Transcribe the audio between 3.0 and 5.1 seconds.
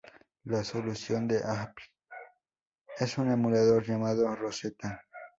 un emulador llamado Rosetta.